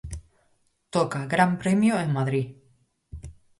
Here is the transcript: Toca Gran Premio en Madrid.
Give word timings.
Toca 0.95 1.21
Gran 1.33 1.51
Premio 1.61 1.93
en 2.03 2.09
Madrid. 2.17 2.47